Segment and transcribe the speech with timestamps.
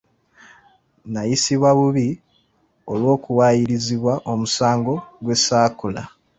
[1.11, 2.07] Nayisibwa bubi
[2.91, 4.93] olw’okuwaayirizibwa omusango
[5.23, 6.03] gwe saakola.